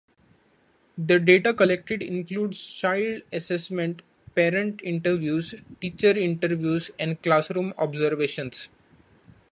[0.97, 4.01] The data collected includes child assessments,
[4.33, 8.69] parent interviews, teacher interviews and classroom observations.